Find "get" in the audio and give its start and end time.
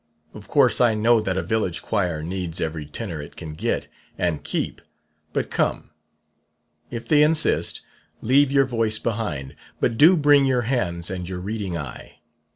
3.53-3.85